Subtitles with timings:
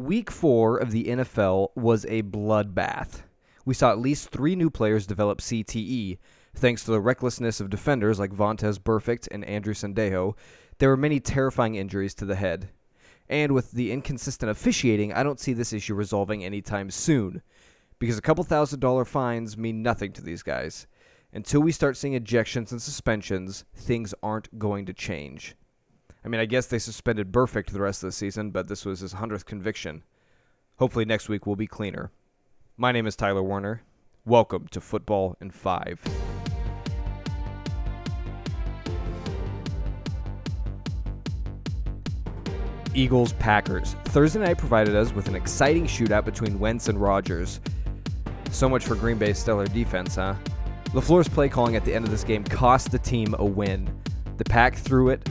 [0.00, 3.20] Week four of the NFL was a bloodbath.
[3.66, 6.16] We saw at least three new players develop CTE.
[6.54, 10.38] Thanks to the recklessness of defenders like Vontaze Burfict and Andrew Sendejo,
[10.78, 12.70] there were many terrifying injuries to the head.
[13.28, 17.42] And with the inconsistent officiating, I don't see this issue resolving anytime soon.
[17.98, 20.86] Because a couple thousand dollar fines mean nothing to these guys.
[21.34, 25.56] Until we start seeing ejections and suspensions, things aren't going to change.
[26.22, 29.00] I mean, I guess they suspended Burfict the rest of the season, but this was
[29.00, 30.02] his 100th conviction.
[30.76, 32.10] Hopefully, next week will be cleaner.
[32.76, 33.82] My name is Tyler Warner.
[34.26, 35.98] Welcome to Football in 5.
[42.92, 43.94] Eagles Packers.
[44.04, 47.60] Thursday night provided us with an exciting shootout between Wentz and Rodgers.
[48.50, 50.34] So much for Green Bay's stellar defense, huh?
[50.88, 53.88] LaFleur's play calling at the end of this game cost the team a win.
[54.36, 55.26] The Pack threw it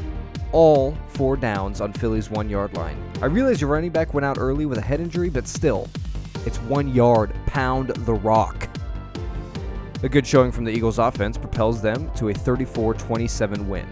[0.52, 3.02] all four downs on Philly's one yard line.
[3.22, 5.88] I realize your running back went out early with a head injury, but still,
[6.46, 7.34] it's one yard.
[7.46, 8.68] Pound the rock.
[10.02, 13.88] A good showing from the Eagles offense propels them to a 34 27 win.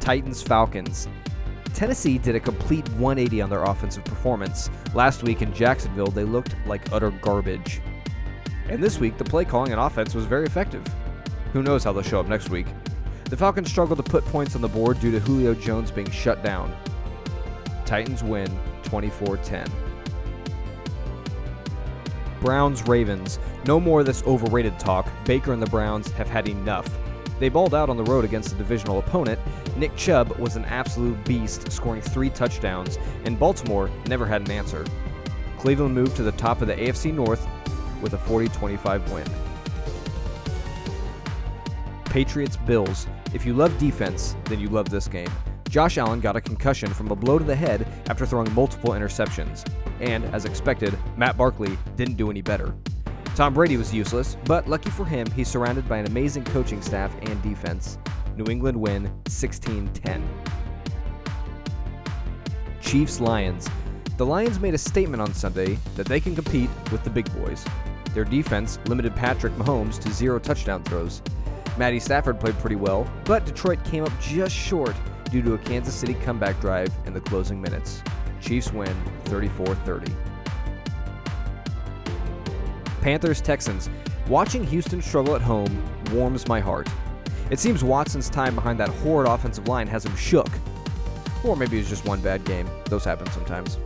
[0.00, 1.08] Titans Falcons.
[1.72, 4.68] Tennessee did a complete 180 on their offensive performance.
[4.94, 7.80] Last week in Jacksonville, they looked like utter garbage.
[8.68, 10.82] And this week, the play calling and offense was very effective.
[11.52, 12.66] Who knows how they'll show up next week?
[13.30, 16.42] The Falcons struggled to put points on the board due to Julio Jones being shut
[16.42, 16.76] down.
[17.86, 18.50] Titans win
[18.82, 19.70] 24 10.
[22.40, 23.38] Browns Ravens.
[23.66, 25.08] No more of this overrated talk.
[25.24, 26.88] Baker and the Browns have had enough.
[27.38, 29.38] They balled out on the road against a divisional opponent.
[29.76, 34.84] Nick Chubb was an absolute beast, scoring three touchdowns, and Baltimore never had an answer.
[35.56, 37.46] Cleveland moved to the top of the AFC North
[38.02, 39.26] with a 40 25 win.
[42.06, 43.06] Patriots Bills.
[43.32, 45.30] If you love defense, then you love this game.
[45.68, 49.64] Josh Allen got a concussion from a blow to the head after throwing multiple interceptions.
[50.00, 52.74] And, as expected, Matt Barkley didn't do any better.
[53.36, 57.14] Tom Brady was useless, but lucky for him, he's surrounded by an amazing coaching staff
[57.22, 57.98] and defense.
[58.36, 60.28] New England win 16 10.
[62.80, 63.68] Chiefs Lions.
[64.16, 67.64] The Lions made a statement on Sunday that they can compete with the big boys.
[68.12, 71.22] Their defense limited Patrick Mahomes to zero touchdown throws.
[71.80, 74.94] Matty Stafford played pretty well, but Detroit came up just short
[75.30, 78.02] due to a Kansas City comeback drive in the closing minutes.
[78.42, 80.12] Chiefs win 34 30.
[83.00, 83.88] Panthers Texans.
[84.28, 85.82] Watching Houston struggle at home
[86.12, 86.86] warms my heart.
[87.48, 90.50] It seems Watson's time behind that horrid offensive line has him shook.
[91.42, 92.68] Or maybe it's just one bad game.
[92.90, 93.78] Those happen sometimes.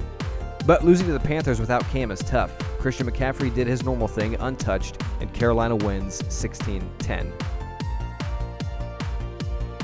[0.66, 2.58] But losing to the Panthers without Cam is tough.
[2.80, 7.32] Christian McCaffrey did his normal thing untouched, and Carolina wins 16 10.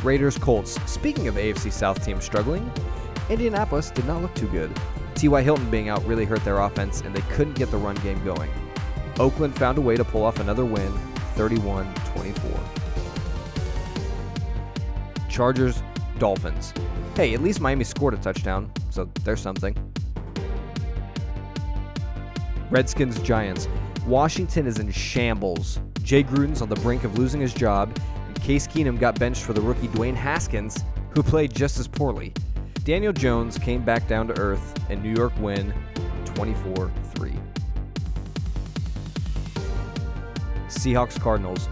[0.05, 0.81] Raiders Colts.
[0.91, 2.71] Speaking of AFC South teams struggling,
[3.29, 4.71] Indianapolis did not look too good.
[5.15, 5.43] T.Y.
[5.43, 8.51] Hilton being out really hurt their offense, and they couldn't get the run game going.
[9.19, 10.93] Oakland found a way to pull off another win,
[11.35, 12.51] 31 24.
[15.29, 15.83] Chargers
[16.19, 16.73] Dolphins.
[17.15, 19.77] Hey, at least Miami scored a touchdown, so there's something.
[22.71, 23.69] Redskins Giants.
[24.07, 25.81] Washington is in shambles.
[26.03, 27.95] Jay Gruden's on the brink of losing his job,
[28.43, 30.85] Case Keenum got benched for the rookie Dwayne Haskins,
[31.15, 32.33] who played just as poorly.
[32.85, 35.73] Daniel Jones came back down to earth, and New York win
[36.25, 37.33] 24 3.
[40.69, 41.69] Seahawks Cardinals.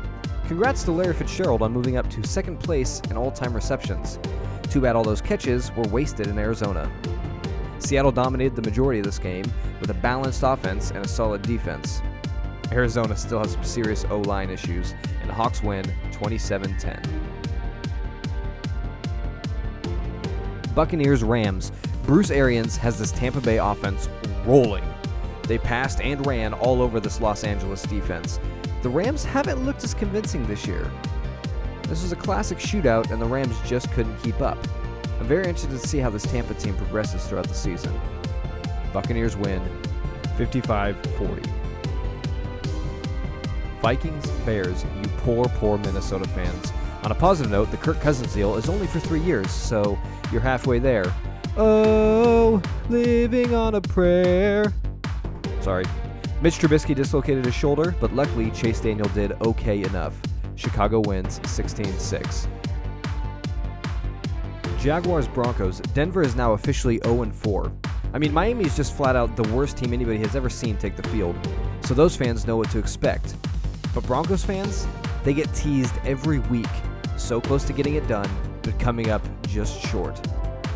[0.47, 4.19] Congrats to Larry Fitzgerald on moving up to second place in all time receptions.
[4.71, 6.91] Too bad all those catches were wasted in Arizona.
[7.79, 9.45] Seattle dominated the majority of this game
[9.81, 12.03] with a balanced offense and a solid defense.
[12.73, 14.95] Arizona still has some serious O line issues,
[15.39, 17.01] Hawks win 27 10.
[20.75, 21.71] Buccaneers Rams.
[22.03, 24.09] Bruce Arians has this Tampa Bay offense
[24.45, 24.83] rolling.
[25.45, 28.41] They passed and ran all over this Los Angeles defense.
[28.83, 30.91] The Rams haven't looked as convincing this year.
[31.85, 34.59] This was a classic shootout, and the Rams just couldn't keep up.
[35.21, 37.97] I'm very interested to see how this Tampa team progresses throughout the season.
[38.93, 39.63] Buccaneers win
[40.37, 41.58] 55 40.
[43.81, 46.73] Vikings Bears, you poor, poor Minnesota fans.
[47.05, 49.99] On a positive note, the Kirk Cousins deal is only for three years, so
[50.33, 51.05] you're halfway there.
[51.57, 54.73] Oh, living on a prayer.
[55.61, 55.85] Sorry.
[56.41, 60.21] Mitch Trubisky dislocated his shoulder, but luckily Chase Daniel did okay enough.
[60.57, 62.49] Chicago wins 16 6.
[64.79, 65.81] Jaguars Broncos.
[65.95, 67.73] Denver is now officially 0 4.
[68.15, 70.97] I mean, Miami is just flat out the worst team anybody has ever seen take
[70.97, 71.37] the field,
[71.85, 73.35] so those fans know what to expect.
[73.95, 74.87] But Broncos fans,
[75.25, 76.67] they get teased every week,
[77.17, 78.29] so close to getting it done,
[78.63, 80.21] but coming up just short.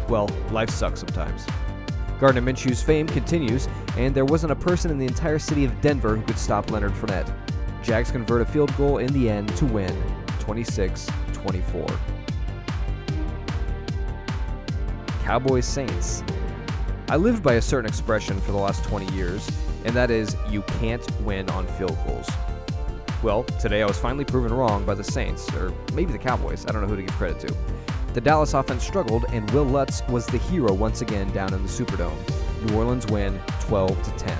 [0.08, 1.46] Well, life sucks sometimes.
[2.18, 6.16] Gardner Minshew's fame continues, and there wasn't a person in the entire city of Denver
[6.16, 7.32] who could stop Leonard Fournette.
[7.82, 9.92] Jags convert a field goal in the end to win
[10.38, 11.86] 26 24.
[15.24, 16.22] Cowboys Saints.
[17.08, 19.48] I lived by a certain expression for the last 20 years,
[19.84, 22.28] and that is you can't win on field goals.
[23.22, 26.66] Well, today I was finally proven wrong by the Saints, or maybe the Cowboys.
[26.66, 27.54] I don't know who to give credit to.
[28.14, 31.68] The Dallas offense struggled, and Wil Lutz was the hero once again down in the
[31.68, 32.18] Superdome.
[32.66, 34.38] New Orleans win 12 to 10.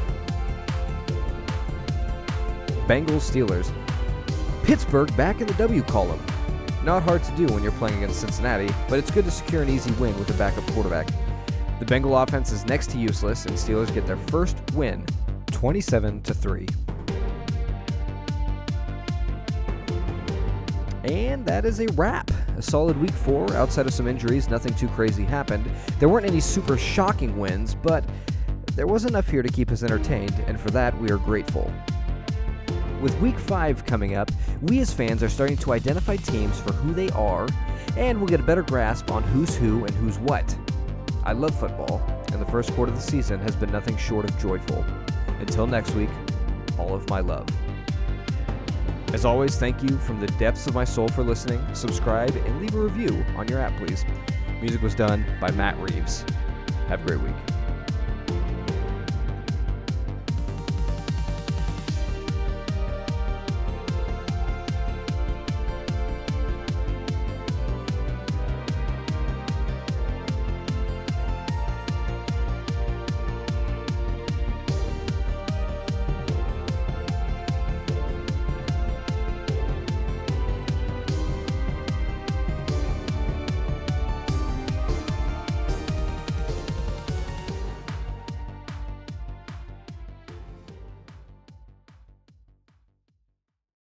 [2.88, 3.72] Bengals Steelers.
[4.64, 6.20] Pittsburgh back in the W column.
[6.82, 9.68] Not hard to do when you're playing against Cincinnati, but it's good to secure an
[9.68, 11.06] easy win with a backup quarterback.
[11.78, 15.06] The Bengal offense is next to useless, and Steelers get their first win,
[15.52, 16.66] 27 to 3.
[21.04, 22.30] And that is a wrap.
[22.56, 23.52] A solid week four.
[23.54, 25.68] Outside of some injuries, nothing too crazy happened.
[25.98, 28.04] There weren't any super shocking wins, but
[28.74, 31.70] there was enough here to keep us entertained, and for that, we are grateful.
[33.02, 34.30] With week five coming up,
[34.62, 37.48] we as fans are starting to identify teams for who they are,
[37.96, 40.56] and we'll get a better grasp on who's who and who's what.
[41.24, 42.00] I love football,
[42.32, 44.84] and the first quarter of the season has been nothing short of joyful.
[45.40, 46.10] Until next week,
[46.78, 47.46] all of my love.
[49.12, 51.62] As always, thank you from the depths of my soul for listening.
[51.74, 54.06] Subscribe and leave a review on your app, please.
[54.62, 56.24] Music was done by Matt Reeves.
[56.88, 57.61] Have a great week.